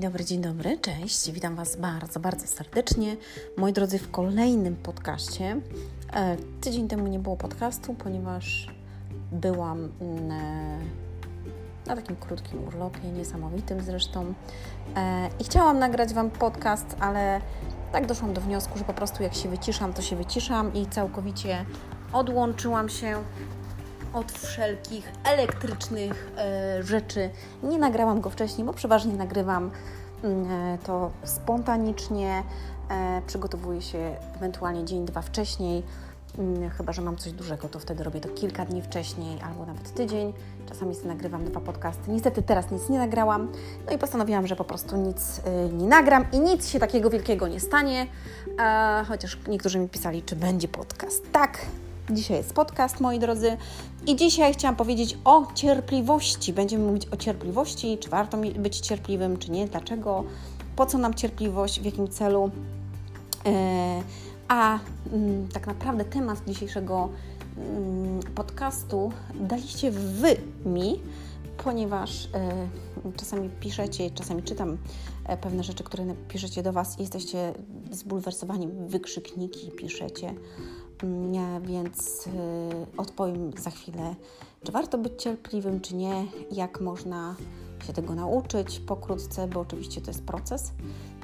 [0.00, 1.30] Dzień dobry, dzień dobry, cześć.
[1.30, 3.16] Witam Was bardzo, bardzo serdecznie.
[3.56, 5.60] Moi drodzy, w kolejnym podcaście.
[6.12, 8.74] E, tydzień temu nie było podcastu, ponieważ
[9.32, 10.78] byłam mm, e,
[11.86, 14.34] na takim krótkim urlopie, niesamowitym zresztą.
[14.96, 17.40] E, I chciałam nagrać Wam podcast, ale
[17.92, 21.64] tak doszłam do wniosku, że po prostu jak się wyciszam, to się wyciszam i całkowicie
[22.12, 23.16] odłączyłam się
[24.12, 27.30] od wszelkich elektrycznych e, rzeczy.
[27.62, 29.70] Nie nagrałam go wcześniej, bo przeważnie nagrywam
[30.22, 32.42] mm, e, to spontanicznie.
[32.90, 35.82] E, przygotowuję się ewentualnie dzień, dwa wcześniej.
[36.38, 39.94] Mm, chyba, że mam coś dużego, to wtedy robię to kilka dni wcześniej albo nawet
[39.94, 40.32] tydzień.
[40.68, 42.10] Czasami sobie nagrywam dwa podcasty.
[42.10, 43.48] Niestety teraz nic nie nagrałam.
[43.86, 45.40] No i postanowiłam, że po prostu nic
[45.72, 48.06] nie nagram i nic się takiego wielkiego nie stanie.
[49.08, 51.32] Chociaż niektórzy mi pisali, czy będzie podcast.
[51.32, 51.58] Tak,
[52.12, 53.56] Dzisiaj jest podcast, moi drodzy,
[54.06, 56.52] i dzisiaj chciałam powiedzieć o cierpliwości.
[56.52, 60.24] Będziemy mówić o cierpliwości, czy warto być cierpliwym, czy nie, dlaczego,
[60.76, 62.50] po co nam cierpliwość, w jakim celu.
[63.46, 64.02] E,
[64.48, 64.78] a
[65.12, 67.08] mm, tak naprawdę temat dzisiejszego
[67.56, 70.36] mm, podcastu daliście Wy
[70.66, 71.00] mi,
[71.64, 72.68] ponieważ e,
[73.16, 74.78] czasami piszecie, czasami czytam
[75.24, 77.54] e, pewne rzeczy, które piszecie do Was i jesteście
[77.90, 80.34] zbulwersowani, wykrzykniki piszecie
[81.62, 82.30] więc y,
[82.96, 84.14] odpowiem za chwilę,
[84.64, 87.34] czy warto być cierpliwym, czy nie, jak można
[87.86, 90.72] się tego nauczyć pokrótce, bo oczywiście to jest proces,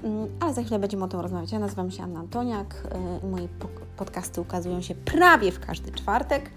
[0.03, 1.53] mm, ale za chwilę będziemy o tym rozmawiać.
[1.53, 2.89] Ja nazywam się Anna Antoniak,
[3.25, 3.49] y, moje
[3.97, 6.51] podcasty ukazują się prawie w każdy czwartek,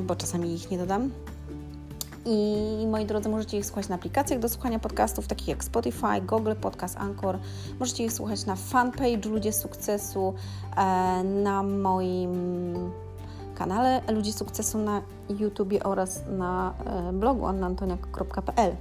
[0.00, 1.10] bo czasami ich nie dodam.
[2.26, 6.54] I moi drodzy, możecie ich słuchać na aplikacjach do słuchania podcastów, takich jak Spotify, Google
[6.60, 7.38] Podcast, Anchor.
[7.80, 10.34] Możecie ich słuchać na fanpage Ludzie Sukcesu,
[10.76, 12.32] e, na moim
[13.54, 15.02] kanale Ludzie Sukcesu na
[15.40, 18.76] YouTubie oraz na e, blogu annantoniak.pl.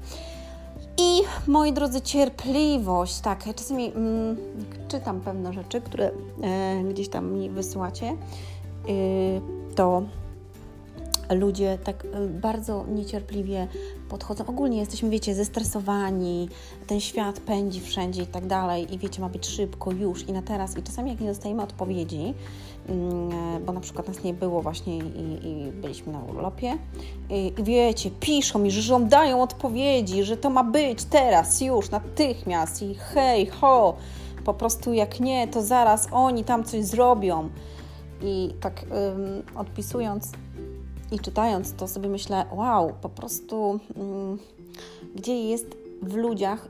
[0.98, 3.20] I moi drodzy, cierpliwość.
[3.20, 4.38] Tak, czasami mm,
[4.88, 6.12] czytam pewne rzeczy, które
[6.42, 8.18] e, gdzieś tam mi wysyłacie.
[8.90, 9.42] Y,
[9.76, 10.04] to
[11.36, 13.68] ludzie tak e, bardzo niecierpliwie
[14.10, 14.46] podchodzą.
[14.46, 16.50] Ogólnie jesteśmy, wiecie, zestresowani,
[16.88, 20.42] ten świat pędzi wszędzie i tak dalej, i wiecie, ma być szybko, już i na
[20.42, 20.78] teraz.
[20.78, 22.34] I czasami, jak nie dostajemy odpowiedzi,
[22.90, 26.78] mm, bo na przykład nas nie było właśnie i, i byliśmy na urlopie,
[27.30, 32.82] i, i wiecie, piszą mi, że żądają odpowiedzi, że to ma być teraz, już, natychmiast,
[32.82, 33.96] i hej, ho,
[34.44, 37.50] po prostu jak nie, to zaraz oni tam coś zrobią.
[38.22, 40.32] I tak ym, odpisując,
[41.12, 44.38] i czytając to sobie myślę, wow, po prostu mm,
[45.16, 46.66] gdzie jest w ludziach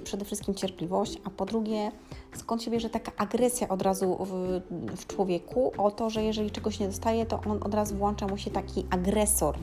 [0.00, 1.92] y, przede wszystkim cierpliwość, a po drugie,
[2.36, 4.60] skąd się bierze taka agresja od razu w,
[4.96, 8.38] w, człowieku o to, że jeżeli czegoś nie dostaje, to on od razu włącza mu
[8.38, 9.58] się taki agresor.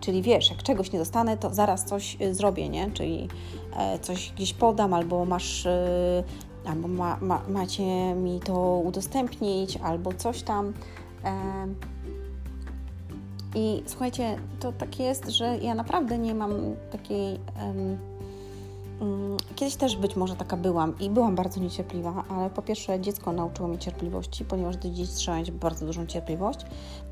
[0.00, 2.90] Czyli wiesz, jak czegoś nie dostanę, to zaraz coś y, zrobię, nie?
[2.90, 3.28] Czyli
[3.94, 6.24] y, coś gdzieś podam, albo masz e,
[6.64, 10.72] albo ma, ma, macie mi to udostępnić, albo coś tam.
[13.54, 16.52] I słuchajcie, to tak jest, że ja naprawdę nie mam
[16.90, 17.38] takiej.
[17.66, 17.98] Um,
[19.56, 23.68] kiedyś też być może taka byłam i byłam bardzo niecierpliwa, ale po pierwsze dziecko nauczyło
[23.68, 26.60] mnie cierpliwości, ponieważ do dzieci trzeba mieć bardzo dużą cierpliwość.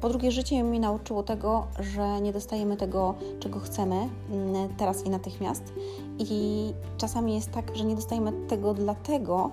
[0.00, 3.94] Po drugie, życie mi nauczyło tego, że nie dostajemy tego, czego chcemy
[4.30, 5.72] mm, teraz i natychmiast.
[6.18, 9.50] I czasami jest tak, że nie dostajemy tego dlatego,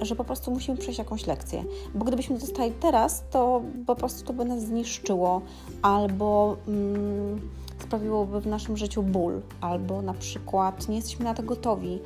[0.00, 1.64] że po prostu musimy przejść jakąś lekcję.
[1.94, 5.40] Bo gdybyśmy dostali teraz, to po prostu to by nas zniszczyło
[5.82, 7.40] albo mm,
[7.78, 11.98] sprawiłoby w naszym życiu ból, albo na przykład nie jesteśmy na to gotowi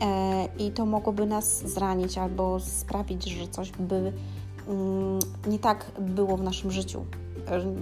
[0.00, 4.12] e, i to mogłoby nas zranić albo sprawić, że coś by
[4.68, 7.04] mm, nie tak było w naszym życiu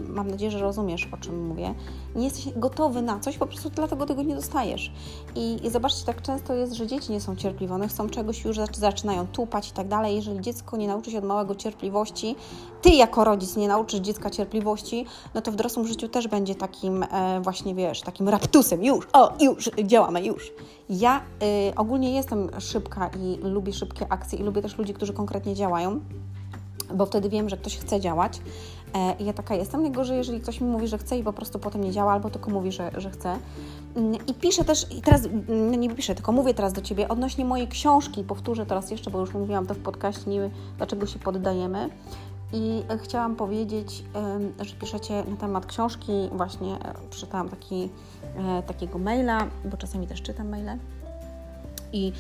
[0.08, 1.74] mam nadzieję, że rozumiesz, o czym mówię,
[2.16, 4.92] nie jesteś gotowy na coś, po prostu dlatego tego nie dostajesz.
[5.34, 8.56] I, i zobaczcie, tak często jest, że dzieci nie są cierpliwe, one chcą czegoś już
[8.72, 10.16] zaczynają tupać i tak dalej.
[10.16, 12.36] Jeżeli dziecko nie nauczy się od małego cierpliwości,
[12.82, 17.02] ty jako rodzic nie nauczysz dziecka cierpliwości, no to w dorosłym życiu też będzie takim
[17.02, 20.52] e, właśnie, wiesz, takim raptusem, już, o, już, działamy, już.
[20.90, 21.20] Ja
[21.70, 26.00] y, ogólnie jestem szybka i lubię szybkie akcje i lubię też ludzi, którzy konkretnie działają
[26.94, 28.40] bo wtedy wiem, że ktoś chce działać.
[28.94, 29.82] E, ja taka jestem.
[29.82, 32.50] Najgorzej, jeżeli ktoś mi mówi, że chce i po prostu potem nie działa, albo tylko
[32.50, 33.38] mówi, że, że chce.
[33.96, 37.44] Mm, I piszę też, i teraz mm, nie piszę, tylko mówię teraz do Ciebie odnośnie
[37.44, 38.24] mojej książki.
[38.24, 41.88] Powtórzę teraz jeszcze, bo już mówiłam to w podcaście, nie dlaczego się poddajemy.
[42.52, 44.04] I chciałam powiedzieć,
[44.60, 46.12] że piszecie na temat książki.
[46.32, 47.88] Właśnie e, przeczytałam taki,
[48.36, 50.78] e, takiego maila, bo czasami też czytam maile
[51.94, 52.12] i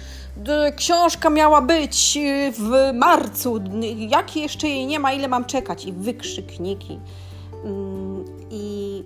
[0.76, 3.60] książka miała być y, w marcu,
[3.98, 7.00] jak jeszcze jej nie ma, ile mam czekać i wykrzykniki.
[7.64, 9.02] Mm, I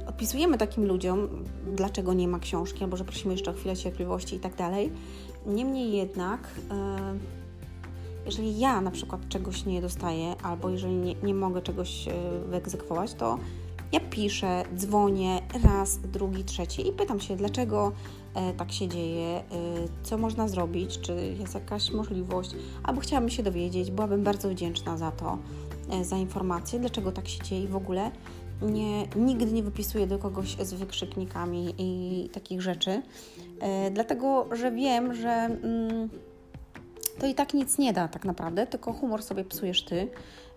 [0.00, 1.28] y, odpisujemy takim ludziom,
[1.76, 4.92] dlaczego nie ma książki, albo że prosimy jeszcze o chwilę cierpliwości i tak dalej.
[5.46, 6.40] Niemniej jednak,
[6.70, 6.98] e,
[8.26, 12.08] jeżeli ja na przykład czegoś nie dostaję, albo jeżeli nie, nie mogę czegoś
[12.48, 13.38] wyegzekwować, to
[13.92, 17.92] ja piszę, dzwonię raz, drugi, trzeci i pytam się, dlaczego
[18.56, 19.42] tak się dzieje,
[20.02, 22.50] co można zrobić, czy jest jakaś możliwość,
[22.82, 25.38] albo chciałabym się dowiedzieć, byłabym bardzo wdzięczna za to,
[26.02, 28.10] za informację, dlaczego tak się dzieje i w ogóle?
[28.62, 33.02] Nie, nigdy nie wypisuję do kogoś z wykrzyknikami i takich rzeczy,
[33.60, 36.08] e, dlatego że wiem, że mm,
[37.18, 40.08] to i tak nic nie da tak naprawdę, tylko humor sobie psujesz ty,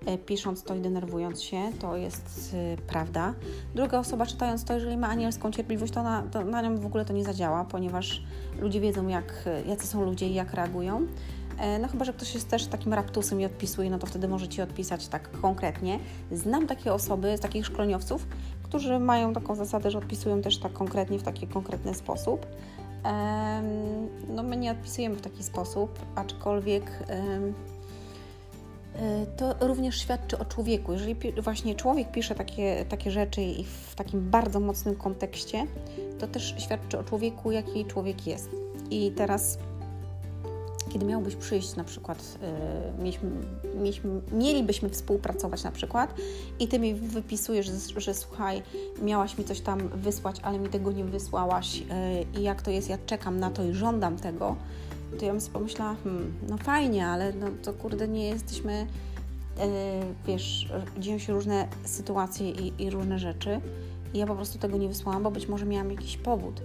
[0.06, 3.34] e, pisząc to i denerwując się, to jest e, prawda.
[3.76, 7.06] Druga osoba czytając to, jeżeli ma anielską cierpliwość, to na, to na nią w ogóle
[7.06, 8.24] to nie zadziała, ponieważ
[8.60, 11.08] ludzie wiedzą, jak, jacy są ludzie i jak reagują.
[11.58, 14.48] E, no chyba, że ktoś jest też takim raptusem i odpisuje, no to wtedy może
[14.48, 16.00] Ci odpisać tak konkretnie.
[16.32, 18.28] Znam takie osoby, takich szkoleniowców,
[18.64, 22.46] którzy mają taką zasadę, że odpisują też tak konkretnie, w taki konkretny sposób.
[24.30, 27.40] No my nie odpisujemy w taki sposób, aczkolwiek e,
[29.38, 30.94] to również świadczy o człowieku.
[30.94, 35.68] Jeżeli właśnie człowiek pisze takie, takie rzeczy i w takim bardzo mocnym kontekście,
[36.20, 38.50] to też świadczy o człowieku, jaki człowiek jest.
[38.90, 39.58] I teraz
[40.90, 42.40] kiedy miałbyś przyjść na przykład,
[42.98, 43.30] yy, mieliśmy,
[43.76, 46.16] mieliśmy, mielibyśmy współpracować na przykład
[46.60, 48.64] i Ty mi wypisujesz, że, że słuchaj,
[49.02, 51.86] miałaś mi coś tam wysłać, ale mi tego nie wysłałaś yy,
[52.40, 54.56] i jak to jest, ja czekam na to i żądam tego,
[55.20, 58.88] to ja bym sobie pomyślała, hmm, no fajnie, ale no to kurde nie jesteśmy,
[59.58, 59.64] yy,
[60.28, 63.62] wiesz, dzieją się różne sytuacje i, i różne rzeczy
[64.14, 66.62] i ja po prostu tego nie wysłałam, bo być może miałam jakiś powód.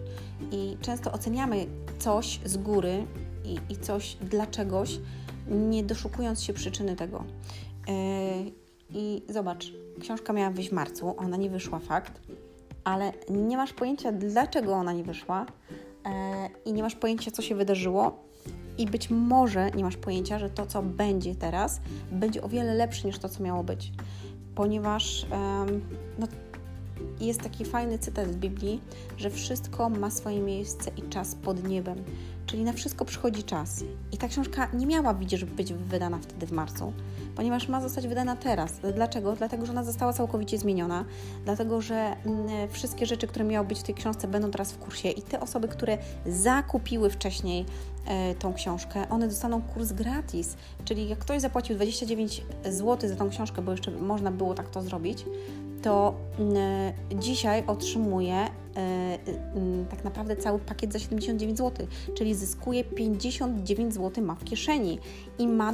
[0.51, 1.67] I często oceniamy
[1.99, 3.07] coś z góry
[3.45, 4.99] i, i coś dla czegoś,
[5.51, 7.25] nie doszukując się przyczyny tego.
[7.89, 7.95] Yy,
[8.91, 12.21] I zobacz, książka miała wyjść w marcu, ona nie wyszła, fakt,
[12.85, 15.47] ale nie masz pojęcia, dlaczego ona nie wyszła
[16.05, 16.11] yy,
[16.65, 18.33] i nie masz pojęcia, co się wydarzyło.
[18.79, 21.81] I być może nie masz pojęcia, że to, co będzie teraz,
[22.13, 23.93] będzie o wiele lepsze niż to, co miało być.
[24.55, 25.27] Ponieważ
[26.19, 26.27] no,
[27.27, 28.81] jest taki fajny cytat z Biblii,
[29.17, 32.05] że wszystko ma swoje miejsce i czas pod niebem.
[32.47, 33.85] Czyli na wszystko przychodzi czas.
[34.13, 36.93] I ta książka nie miała, być wydana wtedy w marcu,
[37.37, 38.73] ponieważ ma zostać wydana teraz.
[38.95, 39.37] Dlaczego?
[39.37, 41.05] Dlatego, że ona została całkowicie zmieniona,
[41.45, 45.09] dlatego, że mm, wszystkie rzeczy, które miały być w tej książce, będą teraz w kursie
[45.09, 47.65] i te osoby, które zakupiły wcześniej
[48.07, 50.57] e, tą książkę, one dostaną kurs gratis.
[50.85, 54.83] Czyli jak ktoś zapłacił 29 zł za tą książkę, bo jeszcze można było tak to
[54.83, 55.25] zrobić,
[55.83, 56.57] to mm,
[57.21, 58.49] dzisiaj otrzymuje e,
[59.55, 64.99] mm, tak naprawdę cały pakiet za 79 zł, czyli zyskuje 59 zł ma w kieszeni
[65.39, 65.73] i ma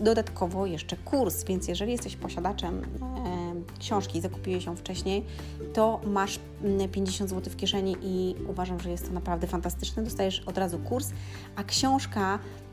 [0.00, 5.24] dodatkowo jeszcze kurs, więc jeżeli jesteś posiadaczem e, książki i zakupiłeś ją wcześniej,
[5.72, 6.38] to masz
[6.92, 10.02] 50 mm, zł w kieszeni i uważam, że jest to naprawdę fantastyczne.
[10.02, 11.10] Dostajesz od razu kurs,
[11.56, 12.65] a książka E,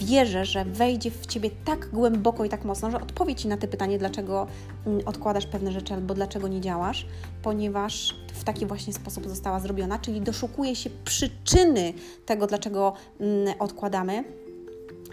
[0.00, 3.68] wierzę, że wejdzie w Ciebie tak głęboko i tak mocno, że odpowie Ci na te
[3.68, 4.46] pytanie, dlaczego
[4.86, 7.06] mm, odkładasz pewne rzeczy albo dlaczego nie działasz,
[7.42, 11.92] ponieważ w taki właśnie sposób została zrobiona, czyli doszukuje się przyczyny
[12.26, 14.24] tego, dlaczego mm, odkładamy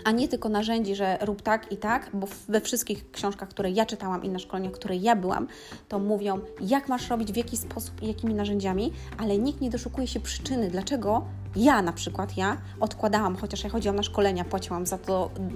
[0.07, 3.85] a nie tylko narzędzi, że rób tak i tak, bo we wszystkich książkach, które ja
[3.85, 5.47] czytałam i na szkoleniach, które ja byłam,
[5.87, 10.07] to mówią, jak masz robić, w jaki sposób i jakimi narzędziami, ale nikt nie doszukuje
[10.07, 14.97] się przyczyny, dlaczego ja na przykład, ja odkładałam, chociaż ja chodziłam na szkolenia, płaciłam za
[14.97, 15.51] to mm,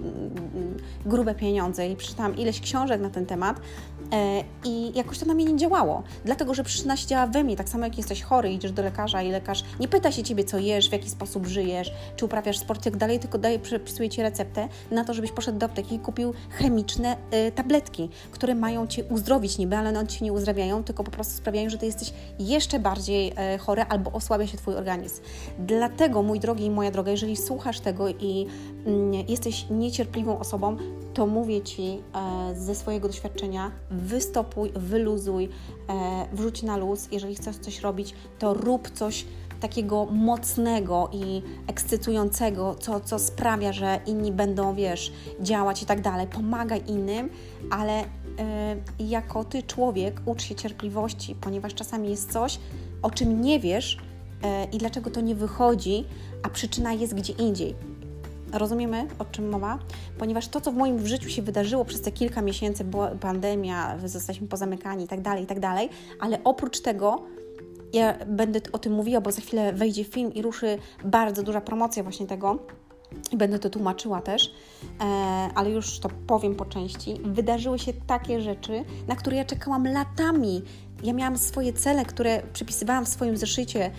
[0.56, 3.62] mm, grube pieniądze i przeczytałam ileś książek na ten temat
[4.66, 7.70] i jakoś to na mnie nie działało, dlatego, że przyczyna się działa we mnie, tak
[7.70, 10.90] samo jak jesteś chory, idziesz do lekarza i lekarz nie pyta się Ciebie, co jesz,
[10.90, 15.06] w jaki sposób żyjesz, czy uprawiasz sport, jak dalej, tylko daje, przepisuje Ci receptę na
[15.06, 19.78] to, żebyś poszedł do apteki i kupił chemiczne y, tabletki, które mają Cię uzdrowić niby,
[19.78, 23.58] ale one Cię nie uzdrawiają, tylko po prostu sprawiają, że Ty jesteś jeszcze bardziej y,
[23.58, 25.22] chory albo osłabia się Twój organizm.
[25.60, 28.48] Dlatego, mój drogi i moja droga, jeżeli słuchasz tego i
[28.88, 30.78] y, jesteś niecierpliwą osobą,
[31.14, 35.50] to mówię Ci e, ze swojego doświadczenia, wystopuj, wyluzuj,
[35.90, 37.08] e, wrzuć na luz.
[37.12, 39.26] Jeżeli chcesz coś robić, to rób coś
[39.60, 46.28] takiego mocnego i ekscytującego, co, co sprawia, że inni będą, wiesz, działać i tak dalej.
[46.28, 47.30] Pomagaj innym,
[47.72, 48.08] ale y,
[49.00, 52.60] jako ty, człowiek, ucz się cierpliwości, ponieważ czasami jest coś,
[53.02, 53.98] o czym nie wiesz
[54.72, 56.06] i dlaczego to nie wychodzi,
[56.44, 57.76] a przyczyna jest gdzie indziej.
[58.54, 59.80] Rozumiemy, o czym mowa?
[60.18, 64.48] Ponieważ to, co w moim życiu się wydarzyło przez te kilka miesięcy, była pandemia, zostaliśmy
[64.48, 65.60] pozamykani i tak dalej, i tak
[66.20, 67.24] ale oprócz tego
[67.94, 72.04] ja będę o tym mówiła, bo za chwilę wejdzie film i ruszy bardzo duża promocja
[72.04, 72.60] właśnie tego.
[73.34, 74.54] Będę to tłumaczyła też,
[75.00, 75.04] e,
[75.56, 77.20] ale już to powiem po części.
[77.24, 80.62] Wydarzyły się takie rzeczy, na które ja czekałam latami.
[81.04, 83.92] ja miałam swoje cele, które przypisywałam w swoim zeszycie,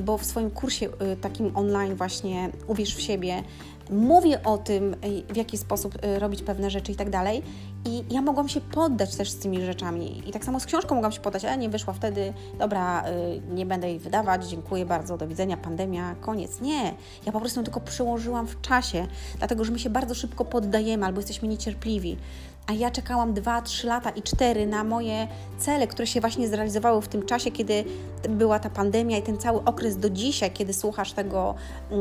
[0.00, 3.42] bo w swoim kursie y, takim online właśnie Uwierz w siebie
[3.90, 4.96] mówię o tym,
[5.28, 7.42] w jaki sposób robić pewne rzeczy i tak dalej.
[7.84, 10.28] I ja mogłam się poddać też z tymi rzeczami.
[10.28, 13.04] I tak samo z książką mogłam się poddać, ale nie wyszła wtedy, dobra,
[13.54, 16.60] nie będę jej wydawać, dziękuję bardzo, do widzenia, pandemia, koniec.
[16.60, 16.94] Nie,
[17.26, 19.06] ja po prostu tylko przyłożyłam w czasie,
[19.38, 22.16] dlatego że my się bardzo szybko poddajemy albo jesteśmy niecierpliwi
[22.66, 27.02] a ja czekałam 2, 3 lata i 4 na moje cele, które się właśnie zrealizowały
[27.02, 27.84] w tym czasie, kiedy
[28.28, 31.54] była ta pandemia i ten cały okres do dzisiaj, kiedy słuchasz tego,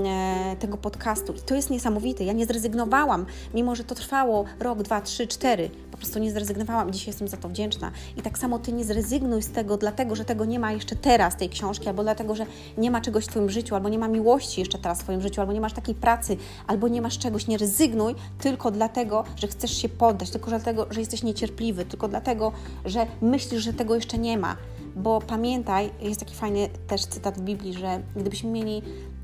[0.05, 1.33] e, tego podcastu.
[1.33, 2.23] I to jest niesamowite.
[2.23, 5.69] Ja nie zrezygnowałam, mimo że to trwało rok, dwa, trzy, cztery.
[5.99, 7.91] Prostu nie zrezygnowałam dzisiaj jestem za to wdzięczna.
[8.17, 11.37] I tak samo Ty nie zrezygnuj z tego, dlatego że tego nie ma jeszcze teraz,
[11.37, 12.45] tej książki, albo dlatego, że
[12.77, 15.41] nie ma czegoś w Twoim życiu, albo nie ma miłości jeszcze teraz w Twoim życiu,
[15.41, 16.37] albo nie masz takiej pracy,
[16.67, 17.47] albo nie masz czegoś.
[17.47, 22.51] Nie rezygnuj tylko dlatego, że chcesz się poddać, tylko dlatego, że jesteś niecierpliwy, tylko dlatego,
[22.85, 24.55] że myślisz, że tego jeszcze nie ma.
[24.95, 28.81] Bo pamiętaj, jest taki fajny też cytat w Biblii, że gdybyśmy mieli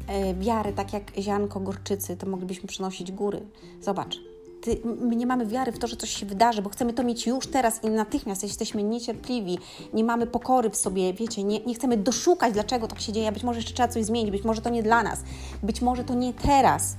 [0.08, 3.42] e, wiarę tak jak ziarnko gorczycy, to moglibyśmy przynosić góry.
[3.82, 4.20] Zobacz,
[4.66, 7.28] ty, my nie mamy wiary w to, że coś się wydarzy, bo chcemy to mieć
[7.28, 8.44] już teraz i natychmiast.
[8.44, 9.58] Jesteśmy niecierpliwi,
[9.94, 13.32] nie mamy pokory w sobie, wiecie, nie, nie chcemy doszukać, dlaczego tak się dzieje.
[13.32, 15.24] Być może jeszcze trzeba coś zmienić, być może to nie dla nas,
[15.64, 16.96] być może to nie teraz.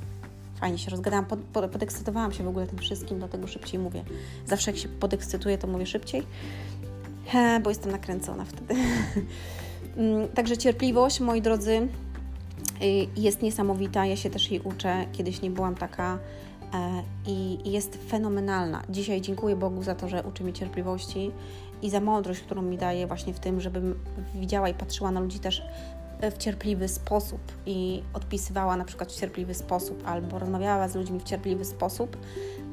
[0.61, 4.05] Fajnie się rozgadałam, pod, pod, podekscytowałam się w ogóle tym wszystkim, dlatego szybciej mówię.
[4.47, 6.23] Zawsze jak się podekscytuję, to mówię szybciej,
[7.63, 8.75] bo jestem nakręcona wtedy.
[9.97, 11.89] Mm, także cierpliwość, moi drodzy,
[12.83, 14.07] y, jest niesamowita.
[14.07, 15.07] Ja się też jej uczę.
[15.13, 16.19] Kiedyś nie byłam taka
[17.27, 18.83] i jest fenomenalna.
[18.91, 21.31] Dzisiaj dziękuję Bogu za to, że uczy mnie cierpliwości
[21.83, 23.99] i za mądrość, którą mi daje właśnie w tym, żebym
[24.35, 25.63] widziała i patrzyła na ludzi też
[26.23, 31.25] w cierpliwy sposób i odpisywała na przykład w cierpliwy sposób, albo rozmawiała z ludźmi w
[31.25, 32.17] cierpliwy sposób,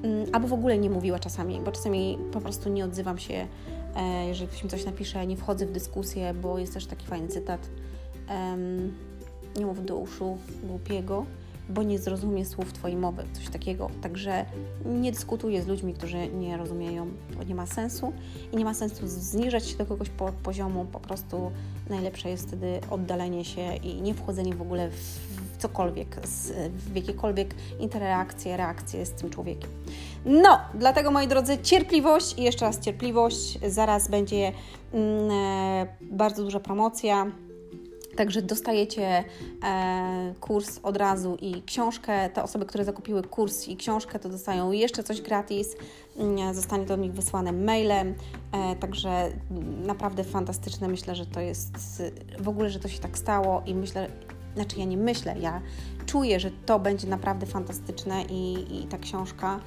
[0.03, 3.47] mm, albo w ogóle nie mówiła czasami, bo czasami po prostu nie odzywam się,
[3.95, 7.27] e, jeżeli ktoś mi coś napisze, nie wchodzę w dyskusję, bo jest też taki fajny
[7.27, 7.69] cytat.
[9.55, 11.25] nie mów do uszu głupiego,
[11.69, 13.89] bo nie zrozumie słów Twojej mowy, coś takiego.
[14.01, 14.45] Także
[14.85, 18.13] nie dyskutuję z ludźmi, którzy nie rozumieją, bo nie ma sensu
[18.51, 21.51] i nie ma sensu zniżać się do kogoś po, poziomu, po prostu
[21.89, 26.15] najlepsze jest wtedy oddalenie się i nie wchodzenie w ogóle w cokolwiek,
[26.69, 29.69] w jakiekolwiek interakcje, reakcje z tym człowiekiem.
[30.25, 33.59] No, dlatego moi drodzy, cierpliwość i jeszcze raz cierpliwość.
[33.67, 34.51] Zaraz będzie
[34.93, 37.31] mm, e, bardzo duża promocja
[38.15, 39.23] Także dostajecie
[39.63, 42.29] e, kurs od razu i książkę.
[42.29, 45.75] Te osoby, które zakupiły kurs i książkę, to dostają jeszcze coś gratis.
[46.17, 48.15] Mm, zostanie to do nich wysłane mailem.
[48.51, 49.31] E, także
[49.85, 50.87] naprawdę fantastyczne.
[50.87, 52.03] Myślę, że to jest
[52.39, 54.07] w ogóle, że to się tak stało i myślę,
[54.55, 55.61] znaczy ja nie myślę, ja
[56.05, 59.59] czuję, że to będzie naprawdę fantastyczne i, i ta książka.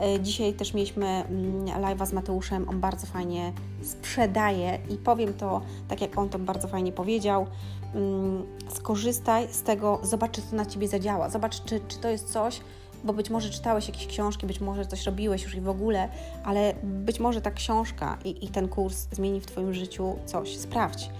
[0.00, 5.60] E, dzisiaj też mieliśmy mm, live'a z Mateuszem, on bardzo fajnie sprzedaje i powiem to
[5.88, 7.46] tak, jak on to bardzo fajnie powiedział.
[7.94, 12.32] Mm, skorzystaj z tego, zobacz, czy to na Ciebie zadziała, zobacz, czy, czy to jest
[12.32, 12.60] coś,
[13.04, 16.08] bo być może czytałeś jakieś książki, być może coś robiłeś już i w ogóle,
[16.44, 20.56] ale być może ta książka i, i ten kurs zmieni w Twoim życiu coś.
[20.56, 21.10] Sprawdź,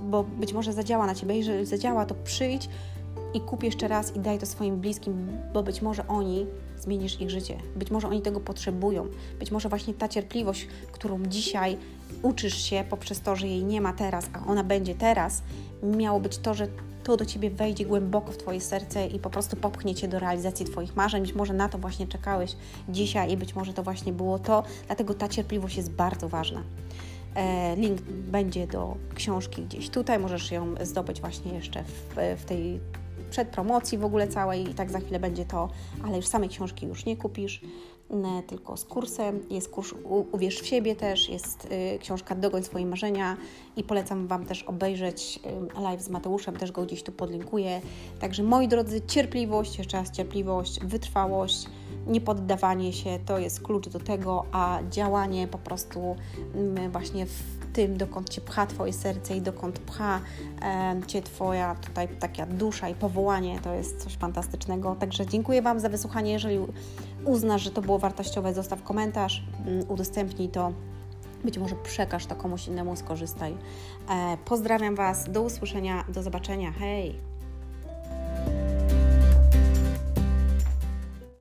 [0.00, 1.36] bo być może zadziała na Ciebie.
[1.36, 2.68] Jeżeli zadziała, to przyjdź
[3.36, 6.46] i kup jeszcze raz i daj to swoim bliskim, bo być może oni
[6.78, 7.58] zmienisz ich życie.
[7.76, 9.06] Być może oni tego potrzebują.
[9.38, 11.76] Być może właśnie ta cierpliwość, którą dzisiaj
[12.22, 15.42] uczysz się poprzez to, że jej nie ma teraz, a ona będzie teraz,
[15.82, 16.68] miało być to, że
[17.04, 20.66] to do Ciebie wejdzie głęboko w Twoje serce i po prostu popchnie Cię do realizacji
[20.66, 21.22] Twoich marzeń.
[21.22, 22.56] Być może na to właśnie czekałeś
[22.88, 26.62] dzisiaj i być może to właśnie było to, dlatego ta cierpliwość jest bardzo ważna.
[27.34, 32.80] E, link będzie do książki gdzieś tutaj, możesz ją zdobyć właśnie jeszcze w, w tej
[33.30, 35.68] przedpromocji w ogóle całej i tak za chwilę będzie to,
[36.04, 37.60] ale już samej książki już nie kupisz,
[38.46, 39.40] tylko z kursem.
[39.50, 39.94] Jest kurs
[40.32, 43.36] Uwierz w siebie też, jest y, książka Dogoń swoje marzenia
[43.76, 45.40] i polecam Wam też obejrzeć
[45.76, 47.80] y, live z Mateuszem, też go gdzieś tu podlinkuję.
[48.20, 51.66] Także moi drodzy, cierpliwość, jeszcze raz cierpliwość, wytrwałość,
[52.06, 56.16] niepoddawanie się to jest klucz do tego, a działanie po prostu
[56.92, 60.20] właśnie w tym, dokąd Cię pcha Twoje serce i dokąd pcha
[60.62, 64.96] e, Cię Twoja tutaj taka dusza i powołanie, to jest coś fantastycznego.
[65.00, 66.32] Także dziękuję Wam za wysłuchanie.
[66.32, 66.58] Jeżeli
[67.24, 70.72] uznasz, że to było wartościowe, zostaw komentarz, mm, udostępnij to.
[71.44, 73.56] Być może przekaż to komuś innemu, skorzystaj.
[74.10, 76.72] E, pozdrawiam Was, do usłyszenia, do zobaczenia.
[76.72, 77.35] Hej!